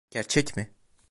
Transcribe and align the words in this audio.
Gerçek 0.09 0.57
mi? 0.57 0.73